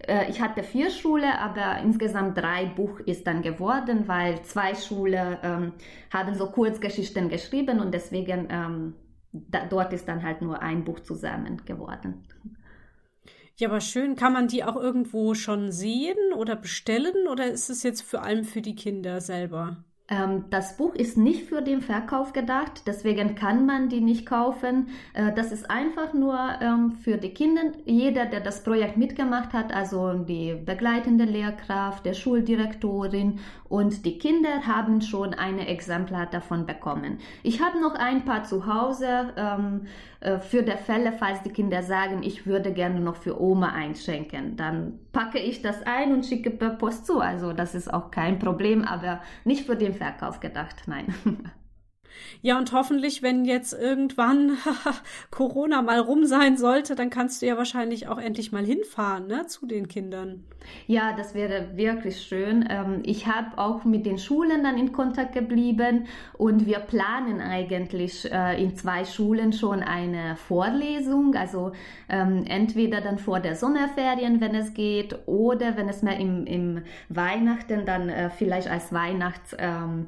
[0.08, 5.38] Äh, ich hatte vier Schule, aber insgesamt drei Buch ist dann geworden, weil zwei Schule
[5.44, 5.74] ähm,
[6.12, 8.94] haben so Kurzgeschichten geschrieben und deswegen ähm,
[9.34, 12.24] da, dort ist dann halt nur ein Buch zusammen geworden.
[13.58, 14.16] Ja, aber schön.
[14.16, 18.44] Kann man die auch irgendwo schon sehen oder bestellen oder ist es jetzt vor allem
[18.44, 19.84] für die Kinder selber?
[20.12, 24.90] Ähm, das Buch ist nicht für den Verkauf gedacht, deswegen kann man die nicht kaufen.
[25.14, 27.62] Äh, das ist einfach nur ähm, für die Kinder.
[27.86, 34.68] Jeder, der das Projekt mitgemacht hat, also die begleitende Lehrkraft, der Schuldirektorin und die Kinder
[34.68, 37.20] haben schon ein Exemplar davon bekommen.
[37.42, 39.88] Ich habe noch ein paar zu Hause ähm,
[40.20, 44.58] äh, für die Fälle, falls die Kinder sagen, ich würde gerne noch für Oma einschenken.
[44.58, 47.22] Dann packe ich das ein und schicke per Post zu.
[47.22, 51.14] Also das ist auch kein Problem, aber nicht für den Verkauf gedacht, nein.
[52.42, 54.58] Ja, und hoffentlich, wenn jetzt irgendwann
[55.32, 59.46] Corona mal rum sein sollte, dann kannst du ja wahrscheinlich auch endlich mal hinfahren, ne,
[59.48, 60.44] zu den Kindern.
[60.88, 62.66] Ja, das wäre wirklich schön.
[62.70, 68.32] Ähm, ich habe auch mit den Schulen dann in Kontakt geblieben und wir planen eigentlich
[68.32, 71.72] äh, in zwei Schulen schon eine Vorlesung, also
[72.10, 76.84] ähm, entweder dann vor der Sommerferien, wenn es geht, oder wenn es mehr im, im
[77.10, 80.08] Weihnachten dann äh, vielleicht als Weihnachts ähm,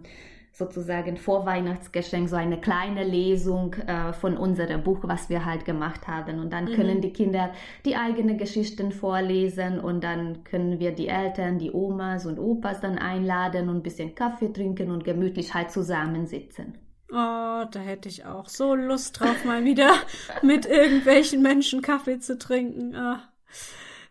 [0.54, 6.40] sozusagen Vorweihnachtsgeschenk, so eine kleine Lesung äh, von unserem Buch, was wir halt gemacht haben.
[6.40, 6.76] Und dann mhm.
[6.76, 7.52] können die Kinder
[7.86, 13.00] die eigenen Geschichten vorlesen und dann können wir die Eltern, die Omas und Opas dann
[13.00, 16.78] einladen und ein bisschen Kaffee trinken und gemütlich halt zusammensitzen.
[17.10, 19.92] Oh, da hätte ich auch so Lust drauf, mal wieder
[20.44, 22.96] mit irgendwelchen Menschen Kaffee zu trinken.
[22.96, 23.24] Ah.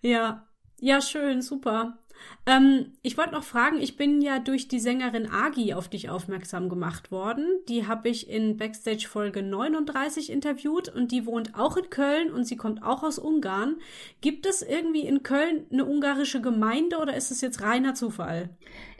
[0.00, 0.44] Ja,
[0.80, 1.98] ja, schön, super.
[2.44, 6.68] Ähm, ich wollte noch fragen, ich bin ja durch die Sängerin Agi auf dich aufmerksam
[6.68, 7.46] gemacht worden.
[7.68, 12.44] Die habe ich in Backstage Folge 39 interviewt und die wohnt auch in Köln und
[12.44, 13.76] sie kommt auch aus Ungarn.
[14.20, 18.50] Gibt es irgendwie in Köln eine ungarische Gemeinde oder ist es jetzt reiner Zufall?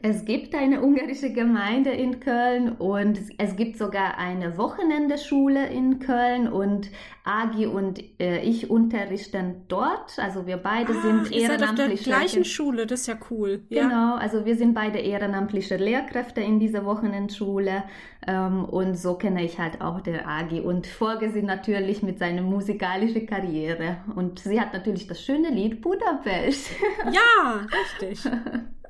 [0.05, 6.49] Es gibt eine ungarische Gemeinde in Köln und es gibt sogar eine Wochenendeschule in Köln
[6.49, 6.91] und
[7.23, 10.19] Agi und äh, ich unterrichten dort.
[10.19, 11.41] Also wir beide ah, sind ehrenamtliche.
[11.41, 13.63] Ihr seid auf der gleichen Schule, das ist ja cool.
[13.69, 13.85] Ja.
[13.85, 17.85] Genau, also wir sind beide ehrenamtliche Lehrkräfte in dieser Wochenendschule
[18.27, 22.43] ähm, und so kenne ich halt auch der Agi und folge sie natürlich mit seiner
[22.43, 23.99] musikalischen Karriere.
[24.17, 26.71] Und sie hat natürlich das schöne Lied Budapest.
[27.05, 27.61] Ja,
[28.01, 28.29] richtig.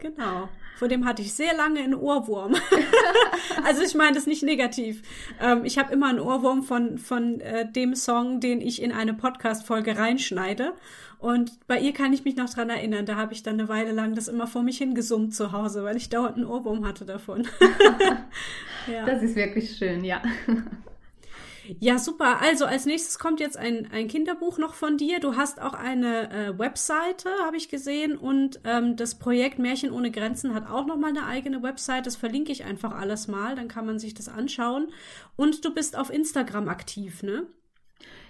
[0.01, 0.49] Genau.
[0.77, 2.55] Vor dem hatte ich sehr lange einen Ohrwurm.
[3.65, 5.03] also ich meine das nicht negativ.
[5.41, 9.15] Ähm, ich habe immer einen Ohrwurm von, von äh, dem Song, den ich in eine
[9.15, 10.73] Podcast-Folge reinschneide.
[11.23, 13.07] Und bei ihr kann ich mich noch dran erinnern.
[13.07, 15.97] Da habe ich dann eine Weile lang das immer vor mich hingesummt zu Hause, weil
[15.97, 17.47] ich dauernd einen Ohrwurm hatte davon.
[18.93, 19.07] ja.
[19.07, 20.21] Das ist wirklich schön, ja.
[21.81, 22.41] Ja, super.
[22.41, 25.21] Also als nächstes kommt jetzt ein, ein Kinderbuch noch von dir.
[25.21, 28.17] Du hast auch eine äh, Webseite, habe ich gesehen.
[28.17, 32.07] Und ähm, das Projekt Märchen ohne Grenzen hat auch noch mal eine eigene Website.
[32.07, 33.55] Das verlinke ich einfach alles mal.
[33.55, 34.89] Dann kann man sich das anschauen.
[35.37, 37.47] Und du bist auf Instagram aktiv, ne?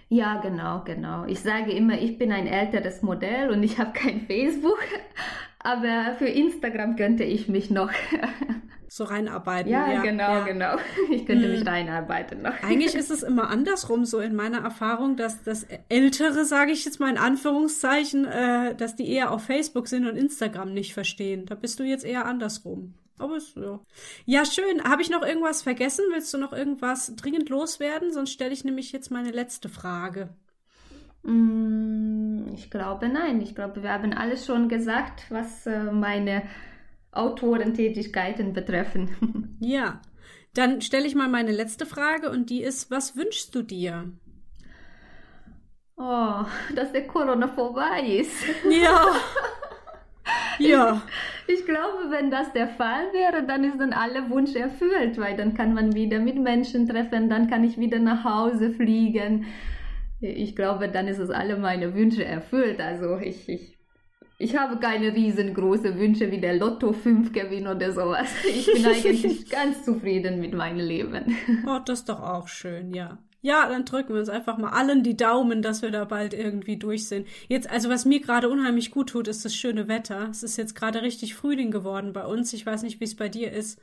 [0.09, 1.25] Ja, genau, genau.
[1.25, 4.79] Ich sage immer, ich bin ein älteres Modell und ich habe kein Facebook.
[5.59, 7.91] Aber für Instagram könnte ich mich noch
[8.95, 9.73] so reinarbeiten.
[9.73, 10.45] Ja, ja genau, ja.
[10.45, 10.77] genau.
[11.11, 11.53] Ich könnte hm.
[11.53, 12.63] mich reinarbeiten noch.
[12.63, 17.01] Eigentlich ist es immer andersrum, so in meiner Erfahrung, dass das Ältere, sage ich jetzt
[17.01, 21.47] mal in Anführungszeichen, äh, dass die eher auf Facebook sind und Instagram nicht verstehen.
[21.47, 22.93] Da bist du jetzt eher andersrum.
[23.17, 23.81] Aber ist, ja.
[24.27, 24.85] Ja, schön.
[24.85, 26.05] Habe ich noch irgendwas vergessen?
[26.13, 28.13] Willst du noch irgendwas dringend loswerden?
[28.13, 30.29] Sonst stelle ich nämlich jetzt meine letzte Frage.
[31.23, 33.41] Mm, ich glaube nein.
[33.41, 36.43] Ich glaube, wir haben alles schon gesagt, was äh, meine
[37.13, 39.49] Autorentätigkeiten betreffen.
[39.65, 40.01] Ja,
[40.55, 44.11] dann stelle ich mal meine letzte Frage und die ist, was wünschst du dir?
[45.97, 46.45] Oh,
[46.75, 48.45] dass der Corona vorbei ist.
[48.69, 49.07] Ja.
[50.59, 51.03] ja.
[51.47, 55.37] Ich, ich, glaube, wenn das der Fall wäre, dann ist dann alle Wunsch erfüllt, weil
[55.37, 59.47] dann kann man wieder mit Menschen treffen, dann kann ich wieder nach Hause fliegen.
[60.21, 62.81] Ich glaube, dann ist es alle meine Wünsche erfüllt.
[62.81, 63.72] Also ich, ich
[64.43, 68.29] ich habe keine riesengroßen Wünsche wie der Lotto 5 Gewinn oder sowas.
[68.45, 71.37] Ich bin eigentlich ganz zufrieden mit meinem Leben.
[71.67, 73.19] Oh, das ist doch auch schön, ja.
[73.41, 76.77] Ja, dann drücken wir uns einfach mal allen die Daumen, dass wir da bald irgendwie
[76.77, 77.27] durch sind.
[77.49, 80.29] Jetzt, also was mir gerade unheimlich gut tut, ist das schöne Wetter.
[80.31, 82.53] Es ist jetzt gerade richtig Frühling geworden bei uns.
[82.53, 83.81] Ich weiß nicht, wie es bei dir ist.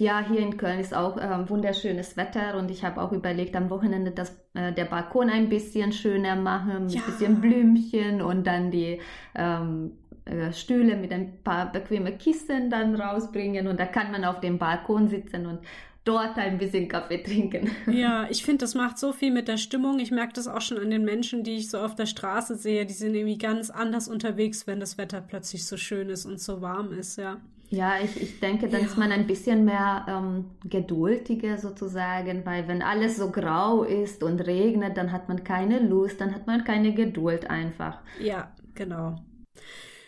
[0.00, 3.68] Ja, hier in Köln ist auch äh, wunderschönes Wetter und ich habe auch überlegt, am
[3.68, 7.02] Wochenende das, äh, der Balkon ein bisschen schöner machen, mit ja.
[7.02, 8.98] ein bisschen Blümchen und dann die
[9.34, 14.40] ähm, äh, Stühle mit ein paar bequeme Kissen dann rausbringen und da kann man auf
[14.40, 15.58] dem Balkon sitzen und
[16.04, 17.70] dort ein bisschen Kaffee trinken.
[17.92, 19.98] Ja, ich finde, das macht so viel mit der Stimmung.
[19.98, 22.86] Ich merke das auch schon an den Menschen, die ich so auf der Straße sehe.
[22.86, 26.62] Die sind irgendwie ganz anders unterwegs, wenn das Wetter plötzlich so schön ist und so
[26.62, 27.36] warm ist, ja.
[27.70, 28.86] Ja, ich, ich denke, dann ja.
[28.86, 34.40] ist man ein bisschen mehr ähm, geduldiger sozusagen, weil wenn alles so grau ist und
[34.40, 38.00] regnet, dann hat man keine Lust, dann hat man keine Geduld einfach.
[38.20, 39.16] Ja, Genau.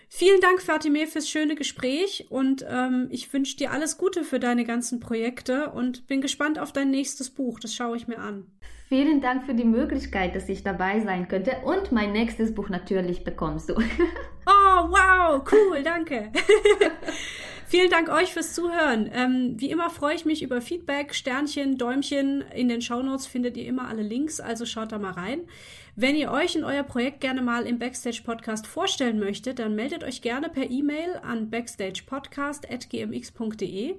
[0.09, 4.65] Vielen Dank, Fatime, fürs schöne Gespräch und ähm, ich wünsche dir alles Gute für deine
[4.65, 7.59] ganzen Projekte und bin gespannt auf dein nächstes Buch.
[7.61, 8.47] Das schaue ich mir an.
[8.89, 13.25] Vielen Dank für die Möglichkeit, dass ich dabei sein könnte und mein nächstes Buch natürlich
[13.25, 13.75] bekommst du.
[14.47, 14.51] oh,
[14.91, 16.31] wow, cool, danke.
[17.73, 19.09] Vielen Dank euch fürs Zuhören.
[19.15, 22.45] Ähm, wie immer freue ich mich über Feedback, Sternchen, Däumchen.
[22.55, 25.49] In den Shownotes findet ihr immer alle Links, also schaut da mal rein.
[25.97, 30.05] Wenn ihr euch und euer Projekt gerne mal im Backstage Podcast vorstellen möchtet, dann meldet
[30.05, 33.95] euch gerne per E-Mail an backstagepodcast.gmx.de.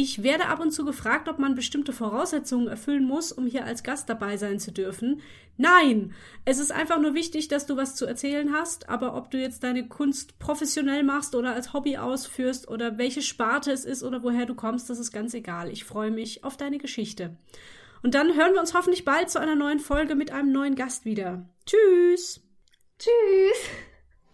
[0.00, 3.82] Ich werde ab und zu gefragt, ob man bestimmte Voraussetzungen erfüllen muss, um hier als
[3.82, 5.22] Gast dabei sein zu dürfen.
[5.56, 6.14] Nein!
[6.44, 9.64] Es ist einfach nur wichtig, dass du was zu erzählen hast, aber ob du jetzt
[9.64, 14.46] deine Kunst professionell machst oder als Hobby ausführst oder welche Sparte es ist oder woher
[14.46, 15.68] du kommst, das ist ganz egal.
[15.68, 17.36] Ich freue mich auf deine Geschichte.
[18.04, 21.06] Und dann hören wir uns hoffentlich bald zu einer neuen Folge mit einem neuen Gast
[21.06, 21.44] wieder.
[21.66, 22.40] Tschüss.
[23.00, 23.87] Tschüss.